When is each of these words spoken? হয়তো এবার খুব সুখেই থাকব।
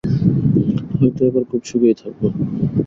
হয়তো 0.91 1.21
এবার 1.29 1.43
খুব 1.51 1.61
সুখেই 1.69 1.95
থাকব। 2.01 2.21